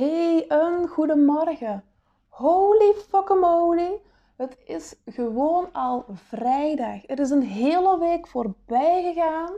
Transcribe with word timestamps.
Hey, 0.00 0.44
een 0.48 0.88
goedemorgen. 0.88 1.84
Holy 2.28 2.94
fucking 2.94 4.00
Het 4.36 4.58
is 4.64 4.94
gewoon 5.04 5.72
al 5.72 6.04
vrijdag. 6.12 7.06
Er 7.06 7.18
is 7.18 7.30
een 7.30 7.42
hele 7.42 7.98
week 7.98 8.26
voorbij 8.26 9.02
gegaan. 9.02 9.52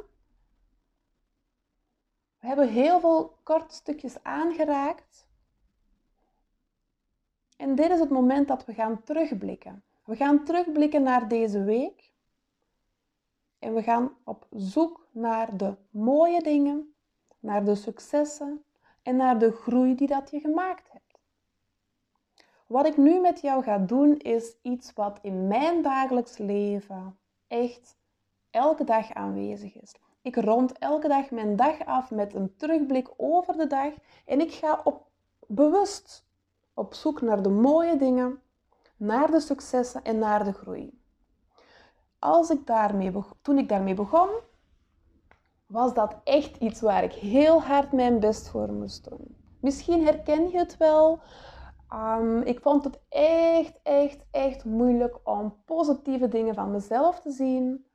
We 2.38 2.46
hebben 2.46 2.68
heel 2.68 3.00
veel 3.00 3.38
korte 3.42 3.74
stukjes 3.74 4.22
aangeraakt. 4.22 5.28
En 7.56 7.74
dit 7.74 7.90
is 7.90 8.00
het 8.00 8.10
moment 8.10 8.48
dat 8.48 8.64
we 8.64 8.74
gaan 8.74 9.02
terugblikken. 9.02 9.82
We 10.04 10.16
gaan 10.16 10.44
terugblikken 10.44 11.02
naar 11.02 11.28
deze 11.28 11.64
week. 11.64 12.12
En 13.58 13.74
we 13.74 13.82
gaan 13.82 14.16
op 14.24 14.46
zoek 14.50 15.06
naar 15.10 15.56
de 15.56 15.74
mooie 15.90 16.42
dingen, 16.42 16.94
naar 17.40 17.64
de 17.64 17.74
successen 17.74 18.64
en 19.02 19.16
naar 19.16 19.38
de 19.38 19.52
groei 19.52 19.94
die 19.94 20.06
dat 20.06 20.30
je 20.30 20.40
gemaakt 20.40 20.92
hebt. 20.92 21.18
Wat 22.66 22.86
ik 22.86 22.96
nu 22.96 23.20
met 23.20 23.40
jou 23.40 23.62
ga 23.62 23.78
doen 23.78 24.16
is 24.18 24.56
iets 24.62 24.92
wat 24.94 25.18
in 25.22 25.46
mijn 25.46 25.82
dagelijks 25.82 26.38
leven 26.38 27.18
echt 27.48 27.96
elke 28.50 28.84
dag 28.84 29.12
aanwezig 29.12 29.80
is. 29.80 29.94
Ik 30.22 30.36
rond 30.36 30.78
elke 30.78 31.08
dag 31.08 31.30
mijn 31.30 31.56
dag 31.56 31.84
af 31.84 32.10
met 32.10 32.34
een 32.34 32.56
terugblik 32.56 33.08
over 33.16 33.56
de 33.56 33.66
dag 33.66 33.92
en 34.24 34.40
ik 34.40 34.52
ga 34.52 34.80
op, 34.84 35.06
bewust 35.46 36.26
op 36.74 36.94
zoek 36.94 37.20
naar 37.20 37.42
de 37.42 37.48
mooie 37.48 37.96
dingen, 37.96 38.42
naar 38.96 39.30
de 39.30 39.40
successen 39.40 40.04
en 40.04 40.18
naar 40.18 40.44
de 40.44 40.52
groei. 40.52 41.00
Als 42.18 42.50
ik 42.50 42.66
daarmee 42.66 43.12
toen 43.42 43.58
ik 43.58 43.68
daarmee 43.68 43.94
begon, 43.94 44.28
was 45.72 45.94
dat 45.94 46.16
echt 46.24 46.56
iets 46.56 46.80
waar 46.80 47.02
ik 47.02 47.12
heel 47.12 47.62
hard 47.62 47.92
mijn 47.92 48.20
best 48.20 48.48
voor 48.48 48.72
moest 48.72 49.08
doen. 49.10 49.36
Misschien 49.60 50.04
herken 50.04 50.50
je 50.50 50.58
het 50.58 50.76
wel. 50.76 51.20
Um, 51.94 52.42
ik 52.42 52.60
vond 52.60 52.84
het 52.84 53.00
echt, 53.08 53.80
echt, 53.82 54.24
echt 54.30 54.64
moeilijk 54.64 55.18
om 55.24 55.56
positieve 55.64 56.28
dingen 56.28 56.54
van 56.54 56.70
mezelf 56.70 57.20
te 57.20 57.30
zien. 57.30 57.86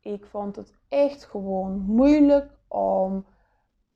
Ik 0.00 0.26
vond 0.26 0.56
het 0.56 0.74
echt 0.88 1.24
gewoon 1.24 1.80
moeilijk 1.80 2.50
om 2.68 3.26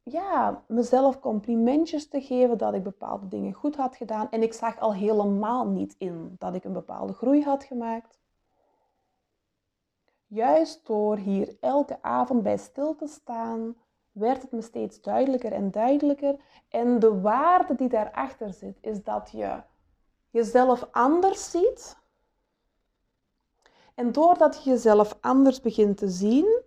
ja, 0.02 0.64
mezelf 0.68 1.20
complimentjes 1.20 2.08
te 2.08 2.20
geven 2.20 2.58
dat 2.58 2.74
ik 2.74 2.82
bepaalde 2.82 3.28
dingen 3.28 3.52
goed 3.52 3.76
had 3.76 3.96
gedaan. 3.96 4.30
En 4.30 4.42
ik 4.42 4.52
zag 4.52 4.80
al 4.80 4.94
helemaal 4.94 5.68
niet 5.68 5.94
in 5.98 6.34
dat 6.38 6.54
ik 6.54 6.64
een 6.64 6.72
bepaalde 6.72 7.12
groei 7.12 7.42
had 7.42 7.64
gemaakt. 7.64 8.21
Juist 10.34 10.86
door 10.86 11.16
hier 11.16 11.56
elke 11.60 12.02
avond 12.02 12.42
bij 12.42 12.56
stil 12.56 12.94
te 12.94 13.06
staan, 13.06 13.76
werd 14.12 14.42
het 14.42 14.52
me 14.52 14.62
steeds 14.62 15.00
duidelijker 15.00 15.52
en 15.52 15.70
duidelijker. 15.70 16.36
En 16.68 16.98
de 16.98 17.20
waarde 17.20 17.74
die 17.74 17.88
daarachter 17.88 18.52
zit, 18.52 18.78
is 18.80 19.02
dat 19.02 19.30
je 19.30 19.62
jezelf 20.30 20.88
anders 20.90 21.50
ziet. 21.50 21.96
En 23.94 24.12
doordat 24.12 24.64
je 24.64 24.70
jezelf 24.70 25.18
anders 25.20 25.60
begint 25.60 25.96
te 25.96 26.08
zien, 26.08 26.62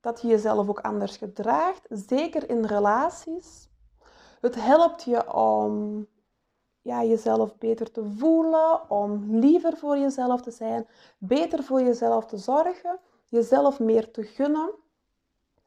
dat 0.00 0.20
je 0.20 0.28
jezelf 0.28 0.68
ook 0.68 0.80
anders 0.80 1.16
gedraagt, 1.16 1.86
zeker 1.88 2.50
in 2.50 2.64
relaties. 2.64 3.68
Het 4.40 4.54
helpt 4.54 5.02
je 5.02 5.34
om 5.34 6.06
ja, 6.86 7.04
jezelf 7.04 7.58
beter 7.58 7.90
te 7.90 8.04
voelen, 8.04 8.90
om 8.90 9.38
liever 9.40 9.76
voor 9.76 9.98
jezelf 9.98 10.40
te 10.40 10.50
zijn, 10.50 10.86
beter 11.18 11.62
voor 11.62 11.82
jezelf 11.82 12.26
te 12.26 12.36
zorgen, 12.36 12.98
jezelf 13.28 13.80
meer 13.80 14.10
te 14.10 14.22
gunnen. 14.22 14.70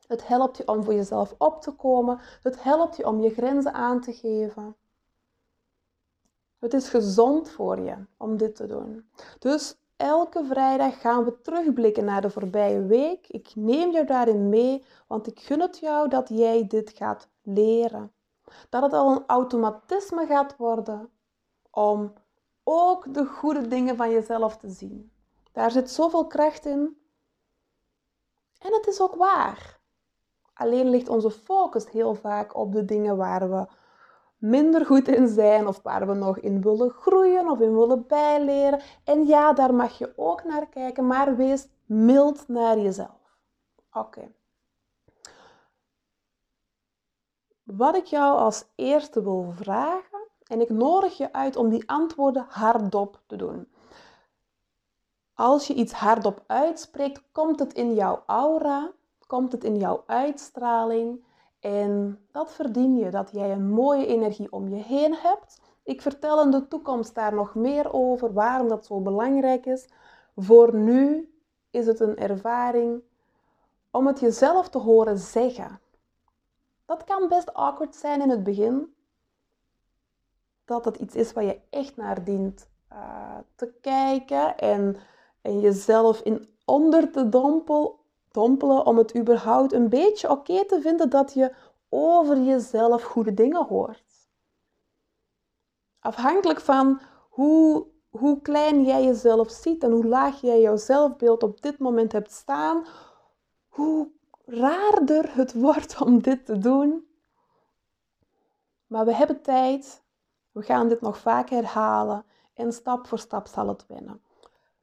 Het 0.07 0.27
helpt 0.27 0.57
je 0.57 0.67
om 0.67 0.83
voor 0.83 0.93
jezelf 0.93 1.35
op 1.37 1.61
te 1.61 1.71
komen. 1.71 2.19
Het 2.41 2.63
helpt 2.63 2.97
je 2.97 3.07
om 3.07 3.21
je 3.21 3.29
grenzen 3.29 3.73
aan 3.73 4.01
te 4.01 4.13
geven. 4.13 4.75
Het 6.59 6.73
is 6.73 6.89
gezond 6.89 7.49
voor 7.49 7.79
je 7.79 7.95
om 8.17 8.37
dit 8.37 8.55
te 8.55 8.67
doen. 8.67 9.09
Dus 9.39 9.75
elke 9.95 10.45
vrijdag 10.45 11.01
gaan 11.01 11.23
we 11.23 11.41
terugblikken 11.41 12.05
naar 12.05 12.21
de 12.21 12.29
voorbije 12.29 12.85
week. 12.85 13.27
Ik 13.27 13.51
neem 13.55 13.91
jou 13.91 14.05
daarin 14.05 14.49
mee, 14.49 14.83
want 15.07 15.27
ik 15.27 15.39
gun 15.39 15.59
het 15.61 15.79
jou 15.79 16.09
dat 16.09 16.29
jij 16.29 16.67
dit 16.67 16.89
gaat 16.89 17.27
leren. 17.41 18.11
Dat 18.69 18.81
het 18.81 18.93
al 18.93 19.11
een 19.11 19.23
automatisme 19.27 20.25
gaat 20.25 20.57
worden 20.57 21.09
om 21.71 22.13
ook 22.63 23.13
de 23.13 23.25
goede 23.25 23.67
dingen 23.67 23.95
van 23.95 24.11
jezelf 24.11 24.57
te 24.57 24.69
zien. 24.69 25.11
Daar 25.51 25.71
zit 25.71 25.91
zoveel 25.91 26.27
kracht 26.27 26.65
in. 26.65 26.97
En 28.59 28.73
het 28.73 28.87
is 28.87 29.01
ook 29.01 29.15
waar. 29.15 29.79
Alleen 30.53 30.89
ligt 30.89 31.09
onze 31.09 31.31
focus 31.31 31.89
heel 31.89 32.15
vaak 32.15 32.55
op 32.55 32.73
de 32.73 32.85
dingen 32.85 33.17
waar 33.17 33.49
we 33.49 33.67
minder 34.37 34.85
goed 34.85 35.07
in 35.07 35.27
zijn 35.27 35.67
of 35.67 35.81
waar 35.81 36.07
we 36.07 36.13
nog 36.13 36.39
in 36.39 36.61
willen 36.61 36.89
groeien 36.89 37.49
of 37.49 37.59
in 37.59 37.77
willen 37.77 38.07
bijleren. 38.07 38.81
En 39.03 39.25
ja, 39.25 39.53
daar 39.53 39.73
mag 39.73 39.97
je 39.97 40.13
ook 40.15 40.43
naar 40.43 40.67
kijken, 40.67 41.07
maar 41.07 41.35
wees 41.35 41.67
mild 41.85 42.47
naar 42.47 42.79
jezelf. 42.79 43.37
Oké. 43.93 44.31
Wat 47.63 47.95
ik 47.95 48.05
jou 48.05 48.37
als 48.37 48.65
eerste 48.75 49.23
wil 49.23 49.51
vragen, 49.51 50.18
en 50.49 50.61
ik 50.61 50.69
nodig 50.69 51.17
je 51.17 51.33
uit 51.33 51.55
om 51.55 51.69
die 51.69 51.89
antwoorden 51.89 52.45
hardop 52.49 53.19
te 53.25 53.35
doen. 53.35 53.67
Als 55.33 55.67
je 55.67 55.73
iets 55.73 55.93
hardop 55.93 56.43
uitspreekt, 56.47 57.21
komt 57.31 57.59
het 57.59 57.73
in 57.73 57.93
jouw 57.93 58.23
aura, 58.25 58.91
komt 59.27 59.51
het 59.51 59.63
in 59.63 59.77
jouw 59.77 60.03
uitstraling 60.05 61.23
en 61.59 62.19
dat 62.31 62.51
verdien 62.51 62.97
je, 62.97 63.09
dat 63.09 63.29
jij 63.31 63.51
een 63.51 63.69
mooie 63.69 64.05
energie 64.05 64.51
om 64.51 64.67
je 64.67 64.83
heen 64.83 65.15
hebt. 65.15 65.61
Ik 65.83 66.01
vertel 66.01 66.41
in 66.41 66.51
de 66.51 66.67
toekomst 66.67 67.15
daar 67.15 67.33
nog 67.33 67.55
meer 67.55 67.93
over, 67.93 68.33
waarom 68.33 68.67
dat 68.67 68.85
zo 68.85 68.99
belangrijk 68.99 69.65
is. 69.65 69.89
Voor 70.35 70.75
nu 70.75 71.33
is 71.69 71.85
het 71.85 71.99
een 71.99 72.17
ervaring 72.17 73.01
om 73.91 74.07
het 74.07 74.19
jezelf 74.19 74.69
te 74.69 74.77
horen 74.77 75.17
zeggen. 75.17 75.79
Dat 76.85 77.03
kan 77.03 77.27
best 77.27 77.53
awkward 77.53 77.95
zijn 77.95 78.21
in 78.21 78.29
het 78.29 78.43
begin. 78.43 78.93
Dat 80.69 80.85
het 80.85 80.97
iets 80.97 81.15
is 81.15 81.33
waar 81.33 81.43
je 81.43 81.59
echt 81.69 81.95
naar 81.95 82.23
dient 82.23 82.69
uh, 82.91 83.37
te 83.55 83.73
kijken 83.81 84.57
en, 84.57 84.95
en 85.41 85.59
jezelf 85.59 86.21
in 86.21 86.47
onder 86.65 87.11
te 87.11 87.29
dompelen 87.29 87.91
dompelen 88.31 88.85
om 88.85 88.97
het 88.97 89.17
überhaupt 89.17 89.73
een 89.73 89.89
beetje 89.89 90.29
oké 90.29 90.65
te 90.65 90.81
vinden 90.81 91.09
dat 91.09 91.33
je 91.33 91.55
over 91.89 92.37
jezelf 92.37 93.03
goede 93.03 93.33
dingen 93.33 93.65
hoort. 93.65 94.29
Afhankelijk 95.99 96.59
van 96.59 97.01
hoe, 97.29 97.87
hoe 98.09 98.41
klein 98.41 98.83
jij 98.83 99.03
jezelf 99.03 99.49
ziet 99.51 99.83
en 99.83 99.91
hoe 99.91 100.05
laag 100.05 100.41
jij 100.41 100.61
jouw 100.61 100.75
zelfbeeld 100.75 101.43
op 101.43 101.61
dit 101.61 101.79
moment 101.79 102.11
hebt 102.11 102.31
staan, 102.31 102.85
hoe 103.67 104.11
raarder 104.45 105.35
het 105.35 105.53
wordt 105.63 106.01
om 106.01 106.21
dit 106.21 106.45
te 106.45 106.57
doen. 106.57 107.07
Maar 108.87 109.05
we 109.05 109.13
hebben 109.15 109.41
tijd, 109.41 110.03
we 110.51 110.61
gaan 110.61 110.87
dit 110.87 111.01
nog 111.01 111.17
vaak 111.17 111.49
herhalen 111.49 112.25
en 112.53 112.73
stap 112.73 113.07
voor 113.07 113.19
stap 113.19 113.47
zal 113.47 113.67
het 113.67 113.85
winnen. 113.87 114.21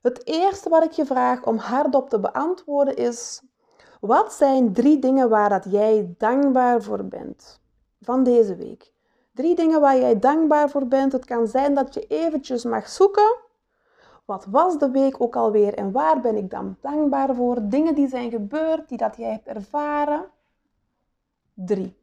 Het 0.01 0.27
eerste 0.27 0.69
wat 0.69 0.85
ik 0.85 0.93
je 0.93 1.07
vraag 1.07 1.47
om 1.47 1.57
hardop 1.57 2.11
te 2.11 2.21
beantwoorden 2.21 2.97
is: 2.97 3.43
wat 4.01 4.33
zijn 4.33 4.73
drie 4.73 4.99
dingen 4.99 5.29
waar 5.29 5.49
dat 5.49 5.65
jij 5.69 6.15
dankbaar 6.19 6.83
voor 6.83 7.05
bent 7.05 7.61
van 8.01 8.23
deze 8.23 8.57
week? 8.57 8.93
Drie 9.33 9.55
dingen 9.55 9.81
waar 9.81 9.99
jij 9.99 10.19
dankbaar 10.19 10.71
voor 10.71 10.87
bent. 10.87 11.13
Het 11.13 11.25
kan 11.25 11.47
zijn 11.47 11.75
dat 11.75 11.95
je 11.95 12.07
eventjes 12.07 12.65
mag 12.65 12.89
zoeken. 12.89 13.37
Wat 14.25 14.45
was 14.45 14.79
de 14.79 14.91
week 14.91 15.21
ook 15.21 15.37
alweer 15.37 15.75
en 15.75 15.93
waar 15.93 16.21
ben 16.21 16.37
ik 16.37 16.51
dan 16.51 16.77
dankbaar 16.81 17.35
voor? 17.35 17.69
Dingen 17.69 17.95
die 17.95 18.09
zijn 18.09 18.31
gebeurd, 18.31 18.89
die 18.89 18.99
dat 18.99 19.17
jij 19.17 19.31
hebt 19.31 19.47
ervaren. 19.47 20.25
Drie. 21.55 21.97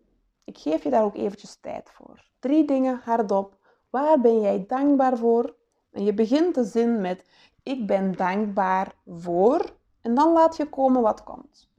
Ik 0.44 0.58
geef 0.58 0.84
je 0.84 0.90
daar 0.90 1.04
ook 1.04 1.16
eventjes 1.16 1.56
tijd 1.56 1.90
voor. 1.90 2.24
Drie 2.40 2.66
dingen 2.66 3.00
hardop. 3.04 3.58
Waar 3.90 4.22
ben 4.22 4.42
jij 4.42 4.66
dankbaar 4.68 5.18
voor? 5.18 5.56
En 5.92 6.04
je 6.04 6.14
begint 6.14 6.56
de 6.56 6.64
zin 6.64 7.02
met 7.02 7.26
ik 7.64 7.88
ben 7.88 8.12
dankbaar 8.12 8.96
voor. 9.08 9.76
En 10.02 10.16
dan 10.16 10.34
laat 10.34 10.58
je 10.58 10.70
komen 10.70 11.02
wat 11.02 11.24
komt. 11.24 11.70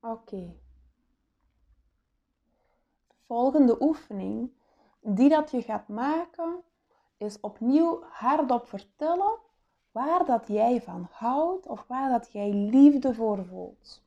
Oké. 0.00 0.56
Volgende 3.26 3.82
oefening 3.82 4.52
die 5.00 5.28
dat 5.28 5.50
je 5.50 5.62
gaat 5.62 5.88
maken 5.88 6.62
is 7.16 7.40
opnieuw 7.40 8.02
hardop 8.02 8.66
vertellen 8.66 9.38
waar 9.92 10.24
dat 10.24 10.46
jij 10.46 10.82
van 10.82 11.08
houdt 11.10 11.66
of 11.66 11.84
waar 11.86 12.10
dat 12.10 12.32
jij 12.32 12.52
liefde 12.52 13.14
voor 13.14 13.44
voelt. 13.44 14.02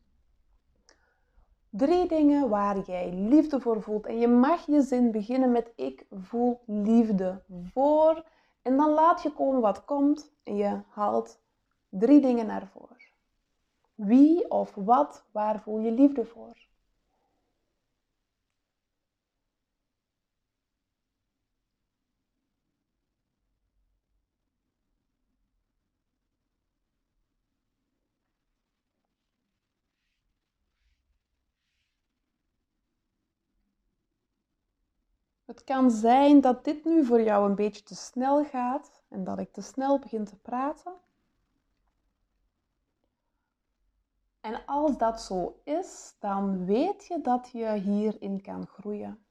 Drie 1.70 2.08
dingen 2.08 2.50
waar 2.50 2.80
jij 2.80 3.14
liefde 3.14 3.60
voor 3.60 3.82
voelt. 3.82 4.06
En 4.06 4.20
je 4.20 4.28
mag 4.28 4.66
je 4.66 4.82
zin 4.82 5.12
beginnen 5.12 5.52
met 5.52 5.72
ik 5.76 6.06
voel 6.12 6.60
liefde 6.66 7.42
voor. 7.74 8.26
En 8.62 8.78
dan 8.78 8.90
laat 8.90 9.22
je 9.22 9.34
komen 9.34 9.62
wat 9.62 9.86
komt 9.86 10.32
en 10.44 10.56
je 10.56 10.82
haalt 10.88 11.40
drie 11.90 12.22
dingen 12.22 12.46
naar 12.46 12.68
voren. 12.68 13.01
Wie 14.02 14.50
of 14.50 14.76
wat, 14.76 15.26
waar 15.32 15.62
voel 15.62 15.80
je 15.80 15.92
liefde 15.92 16.26
voor? 16.26 16.58
Het 35.46 35.64
kan 35.64 35.92
zijn 35.92 36.42
dat 36.42 36.64
dit 36.64 36.86
nu 36.86 37.06
voor 37.06 37.22
jou 37.22 37.50
een 37.50 37.56
beetje 37.56 37.84
te 37.84 37.96
snel 37.96 38.46
gaat 38.46 39.02
en 39.10 39.24
dat 39.24 39.40
ik 39.40 39.52
te 39.52 39.62
snel 39.62 40.00
begin 40.00 40.26
te 40.26 40.36
praten. 40.36 41.11
En 44.42 44.66
als 44.66 44.98
dat 44.98 45.22
zo 45.22 45.60
is, 45.64 46.16
dan 46.20 46.66
weet 46.66 47.06
je 47.06 47.22
dat 47.22 47.50
je 47.52 47.72
hierin 47.72 48.42
kan 48.42 48.68
groeien. 48.68 49.26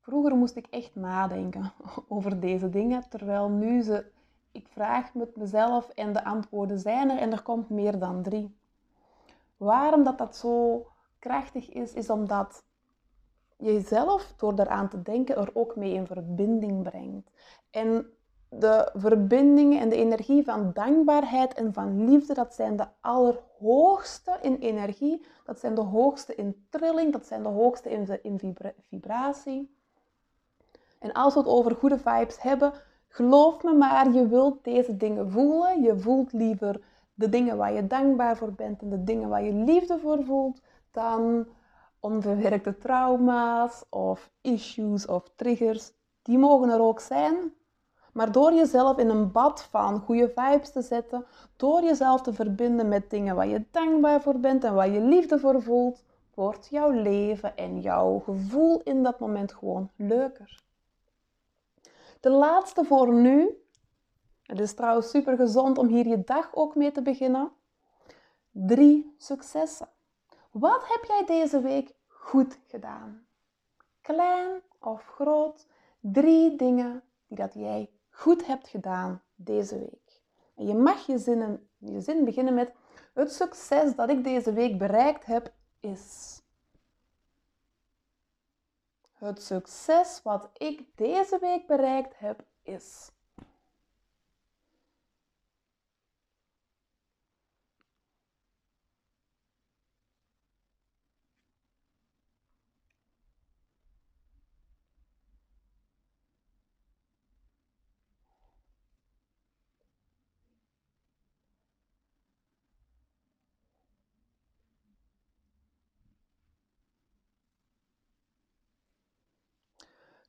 Vroeger 0.00 0.36
moest 0.36 0.56
ik 0.56 0.66
echt 0.66 0.94
nadenken 0.94 1.72
over 2.08 2.40
deze 2.40 2.68
dingen, 2.68 3.08
terwijl 3.08 3.48
nu 3.48 3.82
ze, 3.82 4.06
ik 4.52 4.68
vraag 4.68 5.14
met 5.14 5.36
mezelf 5.36 5.88
en 5.88 6.12
de 6.12 6.24
antwoorden 6.24 6.78
zijn 6.78 7.10
er 7.10 7.18
en 7.18 7.32
er 7.32 7.42
komt 7.42 7.68
meer 7.68 7.98
dan 7.98 8.22
drie. 8.22 8.56
Waarom 9.56 10.04
dat 10.04 10.18
dat 10.18 10.36
zo 10.36 10.86
krachtig 11.18 11.68
is, 11.70 11.92
is 11.92 12.10
omdat 12.10 12.64
je 13.56 13.72
jezelf 13.72 14.34
door 14.36 14.58
eraan 14.58 14.88
te 14.88 15.02
denken 15.02 15.36
er 15.36 15.50
ook 15.54 15.76
mee 15.76 15.92
in 15.92 16.06
verbinding 16.06 16.82
brengt. 16.82 17.30
En 17.70 18.15
de 18.48 18.90
verbindingen 18.94 19.80
en 19.80 19.88
de 19.88 19.96
energie 19.96 20.44
van 20.44 20.70
dankbaarheid 20.72 21.54
en 21.54 21.72
van 21.72 22.04
liefde, 22.10 22.34
dat 22.34 22.54
zijn 22.54 22.76
de 22.76 22.86
allerhoogste 23.00 24.38
in 24.42 24.56
energie, 24.56 25.26
dat 25.44 25.60
zijn 25.60 25.74
de 25.74 25.80
hoogste 25.80 26.34
in 26.34 26.66
trilling, 26.70 27.12
dat 27.12 27.26
zijn 27.26 27.42
de 27.42 27.48
hoogste 27.48 27.90
in, 27.90 28.18
in 28.22 28.56
vibratie. 28.88 29.74
En 30.98 31.12
als 31.12 31.34
we 31.34 31.40
het 31.40 31.48
over 31.48 31.74
goede 31.74 31.98
vibes 31.98 32.42
hebben, 32.42 32.72
geloof 33.08 33.62
me 33.62 33.72
maar, 33.72 34.12
je 34.12 34.28
wilt 34.28 34.64
deze 34.64 34.96
dingen 34.96 35.30
voelen. 35.30 35.82
Je 35.82 35.98
voelt 35.98 36.32
liever 36.32 36.80
de 37.14 37.28
dingen 37.28 37.56
waar 37.56 37.72
je 37.72 37.86
dankbaar 37.86 38.36
voor 38.36 38.52
bent 38.52 38.82
en 38.82 38.90
de 38.90 39.04
dingen 39.04 39.28
waar 39.28 39.42
je 39.42 39.52
liefde 39.52 39.98
voor 39.98 40.24
voelt, 40.24 40.60
dan 40.90 41.46
onverwerkte 42.00 42.78
trauma's 42.78 43.84
of 43.90 44.30
issues 44.40 45.06
of 45.06 45.30
triggers. 45.36 45.92
Die 46.22 46.38
mogen 46.38 46.68
er 46.68 46.80
ook 46.80 47.00
zijn, 47.00 47.52
maar 48.16 48.32
door 48.32 48.52
jezelf 48.52 48.98
in 48.98 49.08
een 49.08 49.32
bad 49.32 49.62
van 49.62 50.00
goede 50.00 50.28
vibes 50.28 50.72
te 50.72 50.82
zetten, 50.82 51.26
door 51.56 51.82
jezelf 51.82 52.22
te 52.22 52.32
verbinden 52.32 52.88
met 52.88 53.10
dingen 53.10 53.36
waar 53.36 53.46
je 53.46 53.64
dankbaar 53.70 54.22
voor 54.22 54.38
bent 54.38 54.64
en 54.64 54.74
waar 54.74 54.88
je 54.88 55.00
liefde 55.00 55.38
voor 55.38 55.62
voelt, 55.62 56.04
wordt 56.34 56.68
jouw 56.70 56.90
leven 56.90 57.56
en 57.56 57.80
jouw 57.80 58.18
gevoel 58.18 58.80
in 58.82 59.02
dat 59.02 59.20
moment 59.20 59.52
gewoon 59.52 59.90
leuker. 59.96 60.62
De 62.20 62.30
laatste 62.30 62.84
voor 62.84 63.12
nu. 63.12 63.62
Het 64.42 64.60
is 64.60 64.74
trouwens 64.74 65.10
super 65.10 65.36
gezond 65.36 65.78
om 65.78 65.86
hier 65.86 66.06
je 66.06 66.24
dag 66.24 66.54
ook 66.54 66.74
mee 66.74 66.92
te 66.92 67.02
beginnen. 67.02 67.52
Drie 68.50 69.14
successen. 69.18 69.88
Wat 70.50 70.82
heb 70.88 71.04
jij 71.04 71.24
deze 71.26 71.60
week 71.60 71.94
goed 72.06 72.58
gedaan? 72.66 73.26
Klein 74.00 74.62
of 74.80 75.04
groot? 75.04 75.66
Drie 76.00 76.56
dingen 76.56 77.02
die 77.26 77.36
dat 77.36 77.54
jij 77.54 77.90
goed 78.16 78.46
hebt 78.46 78.68
gedaan 78.68 79.22
deze 79.34 79.78
week. 79.78 80.20
En 80.54 80.66
je 80.66 80.74
mag 80.74 81.06
je, 81.06 81.18
zinnen, 81.18 81.68
je 81.78 82.00
zin 82.00 82.24
beginnen 82.24 82.54
met 82.54 82.72
het 83.14 83.32
succes 83.32 83.94
dat 83.94 84.10
ik 84.10 84.24
deze 84.24 84.52
week 84.52 84.78
bereikt 84.78 85.24
heb 85.24 85.52
is. 85.80 86.40
Het 89.12 89.42
succes 89.42 90.20
wat 90.22 90.50
ik 90.52 90.96
deze 90.96 91.38
week 91.38 91.66
bereikt 91.66 92.18
heb 92.18 92.44
is. 92.62 93.10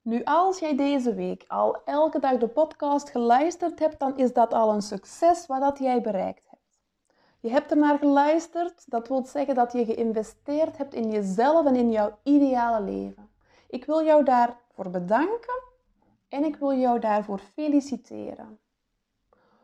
Nu, 0.07 0.23
als 0.23 0.59
jij 0.59 0.75
deze 0.75 1.13
week 1.13 1.45
al 1.47 1.83
elke 1.85 2.19
dag 2.19 2.37
de 2.37 2.47
podcast 2.47 3.09
geluisterd 3.09 3.79
hebt, 3.79 3.99
dan 3.99 4.17
is 4.17 4.33
dat 4.33 4.53
al 4.53 4.73
een 4.73 4.81
succes 4.81 5.45
wat 5.45 5.61
dat 5.61 5.79
jij 5.79 6.01
bereikt 6.01 6.49
hebt. 6.49 6.79
Je 7.39 7.49
hebt 7.49 7.71
er 7.71 7.77
naar 7.77 7.97
geluisterd, 7.97 8.91
dat 8.91 9.07
wil 9.07 9.25
zeggen 9.25 9.55
dat 9.55 9.71
je 9.71 9.85
geïnvesteerd 9.85 10.77
hebt 10.77 10.93
in 10.93 11.11
jezelf 11.11 11.65
en 11.65 11.75
in 11.75 11.91
jouw 11.91 12.17
ideale 12.23 12.81
leven. 12.81 13.29
Ik 13.69 13.85
wil 13.85 14.03
jou 14.03 14.23
daarvoor 14.23 14.89
bedanken 14.89 15.63
en 16.29 16.43
ik 16.43 16.55
wil 16.55 16.73
jou 16.73 16.99
daarvoor 16.99 17.39
feliciteren. 17.39 18.59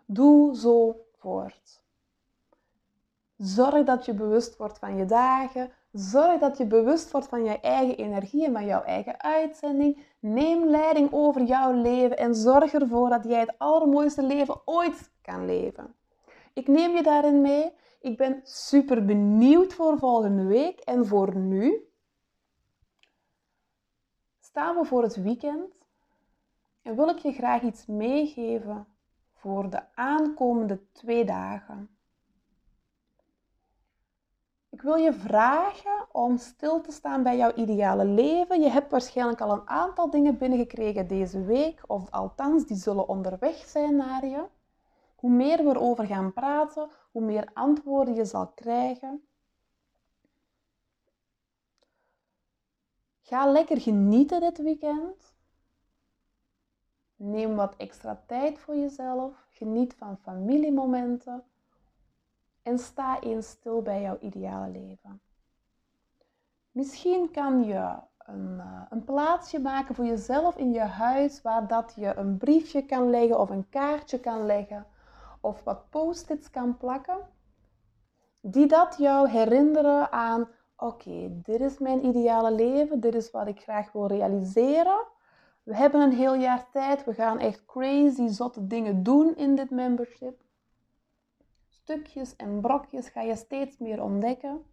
Doe 0.06 0.56
zo 0.56 1.06
voort. 1.18 1.82
Zorg 3.38 3.84
dat 3.84 4.06
je 4.06 4.14
bewust 4.14 4.58
wordt 4.58 4.80
van 4.80 4.98
je 4.98 5.06
dagen. 5.06 5.72
Zorg 5.94 6.40
dat 6.40 6.58
je 6.58 6.66
bewust 6.66 7.12
wordt 7.12 7.28
van 7.28 7.44
je 7.44 7.60
eigen 7.60 7.98
energie 7.98 8.46
en 8.46 8.54
van 8.54 8.66
jouw 8.66 8.84
eigen 8.84 9.22
uitzending. 9.22 10.06
Neem 10.20 10.66
leiding 10.66 11.12
over 11.12 11.42
jouw 11.42 11.72
leven 11.72 12.18
en 12.18 12.36
zorg 12.36 12.74
ervoor 12.74 13.10
dat 13.10 13.24
jij 13.24 13.40
het 13.40 13.58
allermooiste 13.58 14.24
leven 14.24 14.62
ooit 14.66 15.12
kan 15.22 15.46
leven. 15.46 15.96
Ik 16.54 16.68
neem 16.68 16.96
je 16.96 17.04
daarin 17.04 17.42
mee. 17.42 17.72
Ik 18.00 18.18
ben 18.18 18.40
super 18.44 19.06
benieuwd 19.06 19.74
voor 19.74 19.98
volgende 19.98 20.44
week 20.44 20.80
en 20.80 21.06
voor 21.06 21.36
nu. 21.36 21.88
Staan 24.40 24.76
we 24.76 24.86
voor 24.86 25.04
het 25.04 25.16
weekend 25.16 25.74
en 26.82 26.96
wil 26.96 27.08
ik 27.10 27.18
je 27.18 27.32
graag 27.32 27.62
iets 27.62 27.86
meegeven 27.86 28.88
voor 29.34 29.70
de 29.70 29.96
aankomende 29.96 30.92
twee 30.92 31.26
dagen. 31.26 31.93
Ik 34.74 34.82
wil 34.82 34.96
je 34.96 35.14
vragen 35.14 36.08
om 36.12 36.38
stil 36.38 36.82
te 36.82 36.92
staan 36.92 37.24
bij 37.24 37.38
jouw 37.38 37.54
ideale 37.54 38.06
leven. 38.06 38.62
Je 38.62 38.70
hebt 38.70 38.92
waarschijnlijk 38.92 39.42
al 39.42 39.52
een 39.52 39.70
aantal 39.70 40.10
dingen 40.10 40.38
binnengekregen 40.38 41.08
deze 41.08 41.44
week, 41.44 41.84
of 41.88 42.12
althans, 42.12 42.66
die 42.66 42.78
zullen 42.78 43.08
onderweg 43.08 43.56
zijn 43.56 43.96
naar 43.96 44.26
je. 44.26 44.46
Hoe 45.16 45.30
meer 45.30 45.58
we 45.58 45.70
erover 45.70 46.06
gaan 46.06 46.34
praten, 46.34 46.90
hoe 47.12 47.22
meer 47.22 47.50
antwoorden 47.54 48.14
je 48.14 48.26
zal 48.26 48.48
krijgen. 48.48 49.28
Ga 53.22 53.52
lekker 53.52 53.82
genieten 53.82 54.40
dit 54.40 54.58
weekend. 54.58 55.34
Neem 57.16 57.56
wat 57.56 57.76
extra 57.78 58.24
tijd 58.28 58.60
voor 58.60 58.76
jezelf. 58.76 59.48
Geniet 59.50 59.94
van 59.94 60.18
familiemomenten 60.18 61.44
en 62.64 62.80
sta 62.80 63.20
eens 63.20 63.48
stil 63.48 63.82
bij 63.82 64.02
jouw 64.02 64.18
ideale 64.20 64.70
leven. 64.70 65.22
Misschien 66.72 67.32
kan 67.32 67.64
je 67.64 67.96
een, 68.18 68.54
uh, 68.58 68.82
een, 68.90 69.04
plaatsje 69.04 69.60
maken 69.60 69.96
voor 69.96 70.06
jezelf 70.06 70.58
in 70.58 70.72
je 70.72 70.80
huis 70.80 71.42
waar 71.42 71.68
dat 71.68 71.94
je 71.96 72.16
een 72.16 72.38
briefje 72.38 72.86
kan 72.86 73.10
leggen 73.10 73.40
of 73.40 73.50
een 73.50 73.70
kaartje 73.70 74.20
kan 74.20 74.46
leggen 74.46 74.86
of 75.42 75.64
wat 75.64 75.90
post-its 75.90 76.50
kan 76.50 76.78
plakken 76.78 77.18
die 78.42 78.68
dat 78.68 78.96
jou 78.98 79.30
herinneren 79.30 80.12
aan 80.12 80.48
oké, 80.78 81.30
dit 81.44 81.60
is 81.60 81.78
mijn 81.78 82.06
ideale 82.06 82.52
leven, 82.52 83.00
dit 83.00 83.16
is 83.16 83.32
wat 83.32 83.48
ik 83.48 83.62
graag 83.62 83.92
wil 83.92 84.08
realiseren. 84.08 85.06
We 85.64 85.76
hebben 85.76 86.02
een 86.02 86.12
heel 86.12 86.36
jaar 86.36 86.70
tijd, 86.72 87.04
we 87.04 87.14
gaan 87.14 87.40
echt 87.40 87.66
crazy 87.66 88.28
zotte 88.28 88.68
dingen 88.68 89.04
doen 89.04 89.36
in 89.36 89.56
dit 89.56 89.70
membership 89.70 90.42
stukjes 91.84 92.36
en 92.36 92.62
brokjes 92.62 93.08
ga 93.10 93.22
je 93.22 93.36
steeds 93.36 93.78
meer 93.78 94.02
ontdekken. 94.02 94.66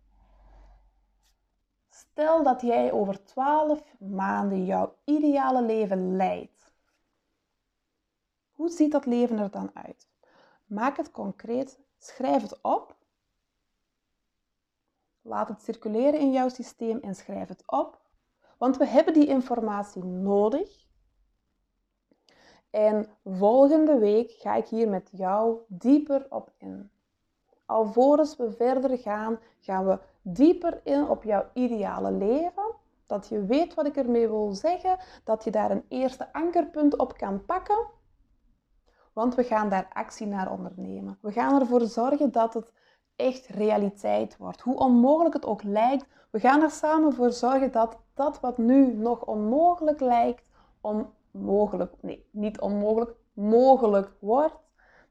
Stel 1.89 2.43
dat 2.43 2.61
jij 2.61 2.93
over 2.93 3.25
12 3.25 3.95
maanden 3.99 4.65
jouw 4.65 4.97
ideale 5.05 5.63
leven 5.63 6.17
leidt. 6.17 6.73
Hoe 8.51 8.69
ziet 8.69 8.93
dat 8.93 9.07
leven 9.07 9.39
er 9.39 9.51
dan 9.51 9.71
uit? 9.75 10.09
Maak 10.67 10.97
het 10.97 11.11
concreet, 11.11 11.81
schrijf 11.99 12.43
het 12.43 12.61
op. 12.61 12.97
Laat 15.23 15.49
het 15.49 15.63
circuleren 15.63 16.21
in 16.21 16.33
jouw 16.33 16.49
systeem 16.49 16.99
en 16.99 17.15
schrijf 17.15 17.49
het 17.49 17.63
op. 17.67 18.01
Want 18.59 18.77
we 18.77 18.87
hebben 18.87 19.15
die 19.15 19.27
informatie 19.27 20.05
nodig. 20.05 20.87
En 22.71 23.07
volgende 23.25 23.99
week 23.99 24.31
ga 24.31 24.55
ik 24.55 24.67
hier 24.67 24.89
met 24.89 25.09
jou 25.13 25.61
dieper 25.69 26.27
op 26.29 26.53
in. 26.59 26.91
Alvorens 27.71 28.37
we 28.37 28.51
verder 28.51 28.99
gaan, 28.99 29.39
gaan 29.61 29.87
we 29.87 29.99
dieper 30.23 30.81
in 30.85 31.09
op 31.09 31.23
jouw 31.23 31.45
ideale 31.55 32.13
leven. 32.13 32.75
Dat 33.07 33.29
je 33.29 33.45
weet 33.45 33.75
wat 33.75 33.87
ik 33.87 33.97
ermee 33.97 34.29
wil 34.29 34.53
zeggen, 34.53 34.99
dat 35.25 35.45
je 35.45 35.51
daar 35.51 35.71
een 35.71 35.85
eerste 35.89 36.33
ankerpunt 36.33 36.99
op 36.99 37.17
kan 37.17 37.45
pakken. 37.45 37.87
Want 39.13 39.35
we 39.35 39.45
gaan 39.45 39.69
daar 39.69 39.91
actie 39.93 40.27
naar 40.27 40.53
ondernemen. 40.53 41.19
We 41.21 41.33
gaan 41.33 41.61
ervoor 41.61 41.81
zorgen 41.81 42.33
dat 42.33 42.55
het 42.55 42.73
echt 43.17 43.47
realiteit 43.47 44.37
wordt. 44.37 44.61
Hoe 44.61 44.77
onmogelijk 44.77 45.35
het 45.35 45.47
ook 45.47 45.63
lijkt, 45.63 46.07
we 46.31 46.41
gaan 46.41 46.63
er 46.63 46.71
samen 46.71 47.13
voor 47.13 47.33
zorgen 47.33 47.73
dat 47.73 47.99
dat 48.15 48.41
wat 48.41 48.59
nu 48.59 48.95
nog 48.95 49.25
onmogelijk 49.25 50.01
lijkt, 50.01 50.43
onmogelijk, 50.81 51.95
nee, 52.01 52.29
niet 52.31 52.61
onmogelijk, 52.61 53.15
mogelijk 53.33 54.13
wordt. 54.19 54.59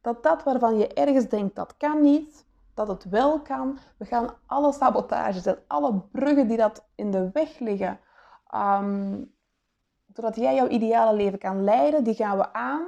Dat 0.01 0.23
dat 0.23 0.43
waarvan 0.43 0.77
je 0.77 0.87
ergens 0.87 1.27
denkt 1.27 1.55
dat 1.55 1.77
kan 1.77 2.01
niet, 2.01 2.47
dat 2.79 2.87
het 2.87 3.03
wel 3.09 3.41
kan. 3.41 3.77
We 3.97 4.05
gaan 4.05 4.35
alle 4.45 4.73
sabotages 4.73 5.45
en 5.45 5.63
alle 5.67 5.99
bruggen 5.99 6.47
die 6.47 6.57
dat 6.57 6.87
in 6.95 7.11
de 7.11 7.29
weg 7.33 7.59
liggen, 7.59 7.99
um, 8.55 9.33
zodat 10.13 10.35
jij 10.35 10.55
jouw 10.55 10.67
ideale 10.67 11.15
leven 11.15 11.39
kan 11.39 11.63
leiden, 11.63 12.03
die 12.03 12.13
gaan 12.13 12.37
we 12.37 12.53
aan. 12.53 12.87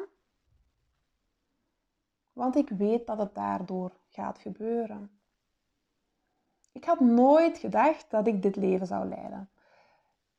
Want 2.34 2.56
ik 2.56 2.70
weet 2.70 3.08
dat 3.08 3.18
het 3.18 3.36
daardoor 3.36 3.92
gaat 4.10 4.38
gebeuren. 4.38 5.20
Ik 6.72 6.86
had 6.86 7.00
nooit 7.00 7.58
gedacht 7.58 8.10
dat 8.10 8.28
ik 8.28 8.42
dit 8.42 8.56
leven 8.56 8.88
zou 8.88 9.08
leiden. 9.08 9.50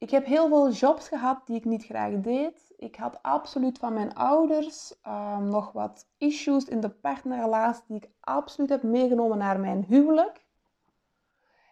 Ik 0.02 0.10
heb 0.10 0.26
heel 0.26 0.48
veel 0.48 0.70
jobs 0.70 1.08
gehad 1.08 1.46
die 1.46 1.56
ik 1.56 1.64
niet 1.64 1.84
graag 1.84 2.20
deed. 2.20 2.72
Ik 2.76 2.96
had 2.96 3.22
absoluut 3.22 3.78
van 3.78 3.92
mijn 3.92 4.14
ouders 4.14 4.94
um, 5.06 5.48
nog 5.48 5.72
wat 5.72 6.06
issues 6.18 6.64
in 6.64 6.80
de 6.80 6.88
partnerrelatie 6.90 7.84
die 7.86 7.96
ik 7.96 8.10
absoluut 8.20 8.70
heb 8.70 8.82
meegenomen 8.82 9.38
naar 9.38 9.60
mijn 9.60 9.84
huwelijk. 9.84 10.44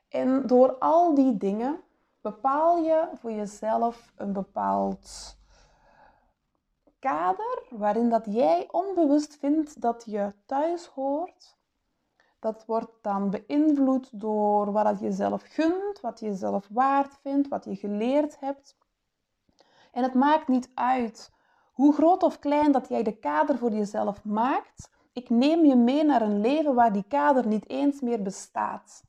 En 0.08 0.46
door 0.46 0.78
al 0.78 1.14
die 1.14 1.36
dingen 1.36 1.80
bepaal 2.20 2.78
je 2.84 3.08
voor 3.14 3.32
jezelf 3.32 4.12
een 4.16 4.32
bepaald 4.32 5.36
kader 6.98 7.62
waarin 7.70 8.08
dat 8.08 8.26
jij 8.28 8.68
onbewust 8.70 9.36
vindt 9.36 9.80
dat 9.80 10.04
je 10.06 10.32
thuis 10.46 10.86
hoort 10.86 11.58
dat 12.40 12.64
wordt 12.66 12.92
dan 13.00 13.30
beïnvloed 13.30 14.20
door 14.20 14.72
wat 14.72 15.00
je 15.00 15.12
zelf 15.12 15.42
gunt, 15.42 16.00
wat 16.00 16.20
je 16.20 16.34
zelf 16.34 16.68
waard 16.70 17.18
vindt, 17.22 17.48
wat 17.48 17.64
je 17.64 17.76
geleerd 17.76 18.40
hebt. 18.40 18.76
En 19.92 20.02
het 20.02 20.14
maakt 20.14 20.48
niet 20.48 20.70
uit 20.74 21.32
hoe 21.72 21.92
groot 21.92 22.22
of 22.22 22.38
klein 22.38 22.72
dat 22.72 22.88
jij 22.88 23.02
de 23.02 23.18
kader 23.18 23.58
voor 23.58 23.70
jezelf 23.70 24.24
maakt. 24.24 24.90
Ik 25.12 25.30
neem 25.30 25.64
je 25.64 25.76
mee 25.76 26.04
naar 26.04 26.22
een 26.22 26.40
leven 26.40 26.74
waar 26.74 26.92
die 26.92 27.04
kader 27.08 27.46
niet 27.46 27.68
eens 27.68 28.00
meer 28.00 28.22
bestaat. 28.22 29.04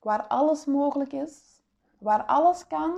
Waar 0.00 0.26
alles 0.26 0.64
mogelijk 0.64 1.12
is, 1.12 1.62
waar 1.98 2.24
alles 2.24 2.66
kan 2.66 2.92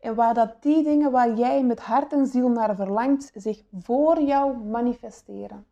en 0.00 0.14
waar 0.14 0.34
dat 0.34 0.62
die 0.62 0.82
dingen 0.82 1.10
waar 1.10 1.34
jij 1.34 1.64
met 1.64 1.80
hart 1.80 2.12
en 2.12 2.26
ziel 2.26 2.48
naar 2.48 2.76
verlangt 2.76 3.30
zich 3.34 3.62
voor 3.72 4.20
jou 4.20 4.56
manifesteren. 4.56 5.66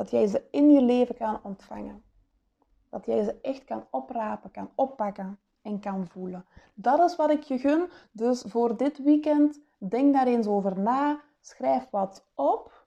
Dat 0.00 0.10
jij 0.10 0.26
ze 0.26 0.42
in 0.50 0.70
je 0.70 0.82
leven 0.82 1.16
kan 1.16 1.40
ontvangen. 1.42 2.02
Dat 2.88 3.06
jij 3.06 3.22
ze 3.22 3.38
echt 3.42 3.64
kan 3.64 3.86
oprapen, 3.90 4.50
kan 4.50 4.70
oppakken 4.74 5.38
en 5.62 5.80
kan 5.80 6.06
voelen. 6.06 6.44
Dat 6.74 7.10
is 7.10 7.16
wat 7.16 7.30
ik 7.30 7.42
je 7.42 7.58
gun. 7.58 7.90
Dus 8.12 8.44
voor 8.46 8.76
dit 8.76 9.02
weekend, 9.02 9.60
denk 9.78 10.12
daar 10.14 10.26
eens 10.26 10.46
over 10.46 10.80
na. 10.80 11.20
Schrijf 11.40 11.86
wat 11.90 12.26
op. 12.34 12.86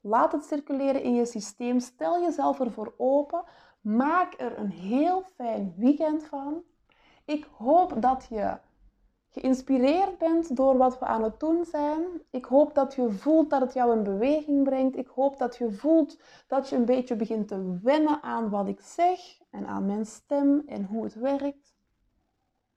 Laat 0.00 0.32
het 0.32 0.44
circuleren 0.44 1.02
in 1.02 1.14
je 1.14 1.26
systeem. 1.26 1.80
Stel 1.80 2.20
jezelf 2.22 2.60
ervoor 2.60 2.94
open. 2.96 3.44
Maak 3.80 4.34
er 4.40 4.58
een 4.58 4.70
heel 4.70 5.22
fijn 5.22 5.74
weekend 5.76 6.24
van. 6.24 6.62
Ik 7.24 7.48
hoop 7.56 8.02
dat 8.02 8.26
je 8.30 8.58
geïnspireerd 9.32 10.18
bent 10.18 10.56
door 10.56 10.76
wat 10.76 10.98
we 10.98 11.04
aan 11.04 11.22
het 11.22 11.40
doen 11.40 11.64
zijn. 11.64 12.04
Ik 12.30 12.44
hoop 12.44 12.74
dat 12.74 12.94
je 12.94 13.10
voelt 13.10 13.50
dat 13.50 13.60
het 13.60 13.72
jou 13.72 13.96
in 13.96 14.02
beweging 14.02 14.64
brengt. 14.64 14.96
Ik 14.96 15.06
hoop 15.06 15.38
dat 15.38 15.56
je 15.56 15.72
voelt 15.72 16.18
dat 16.46 16.68
je 16.68 16.76
een 16.76 16.84
beetje 16.84 17.16
begint 17.16 17.48
te 17.48 17.78
wennen 17.82 18.22
aan 18.22 18.50
wat 18.50 18.68
ik 18.68 18.80
zeg 18.80 19.40
en 19.50 19.66
aan 19.66 19.86
mijn 19.86 20.06
stem 20.06 20.62
en 20.66 20.84
hoe 20.84 21.04
het 21.04 21.14
werkt. 21.14 21.74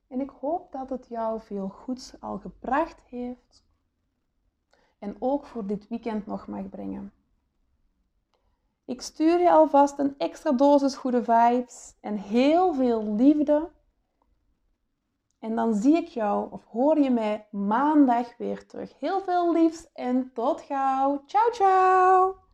En 0.08 0.20
ik 0.20 0.30
hoop 0.30 0.72
dat 0.72 0.90
het 0.90 1.06
jou 1.08 1.40
veel 1.40 1.68
goeds 1.68 2.20
al 2.20 2.38
gebracht 2.38 3.00
heeft 3.08 3.64
en 4.98 5.16
ook 5.18 5.46
voor 5.46 5.66
dit 5.66 5.88
weekend 5.88 6.26
nog 6.26 6.46
mag 6.46 6.68
brengen. 6.68 7.12
Ik 8.84 9.02
stuur 9.02 9.38
je 9.38 9.50
alvast 9.50 9.98
een 9.98 10.14
extra 10.18 10.52
dosis 10.52 10.94
goede 10.94 11.24
vibes 11.24 11.94
en 12.00 12.16
heel 12.16 12.74
veel 12.74 13.14
liefde 13.14 13.70
en 15.38 15.54
dan 15.54 15.74
zie 15.74 15.96
ik 15.96 16.08
jou 16.08 16.52
of 16.52 16.64
hoor 16.64 16.98
je 16.98 17.10
mij 17.10 17.46
maandag 17.50 18.36
weer 18.36 18.66
terug. 18.66 18.92
Heel 18.98 19.20
veel 19.20 19.52
liefs 19.52 19.92
en 19.92 20.30
tot 20.34 20.60
gauw. 20.60 21.22
Ciao, 21.26 21.50
ciao! 21.50 22.45